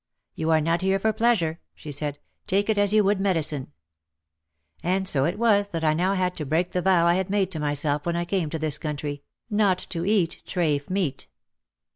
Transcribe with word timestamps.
"You 0.33 0.49
are 0.49 0.61
not 0.61 0.81
here 0.81 0.97
for 0.97 1.13
pleasure," 1.13 1.59
she 1.75 1.91
said, 1.91 2.17
"take 2.47 2.71
it 2.71 2.79
as 2.79 2.91
you 2.91 3.03
would 3.03 3.19
medi 3.19 3.41
cine.'' 3.41 3.67
And 4.83 5.07
so 5.07 5.25
it 5.25 5.37
was 5.37 5.69
that 5.69 5.83
I 5.83 5.93
now 5.93 6.15
had 6.15 6.35
to 6.37 6.43
break 6.47 6.71
the 6.71 6.81
vow 6.81 7.05
I 7.05 7.13
had 7.13 7.29
made 7.29 7.51
to 7.51 7.59
myself 7.59 8.03
when 8.07 8.15
I 8.15 8.25
came 8.25 8.49
to 8.49 8.57
this 8.57 8.79
country, 8.79 9.21
not 9.47 9.77
to 9.91 10.03
eat 10.03 10.41
trafe 10.47 10.89
meat. 10.89 11.27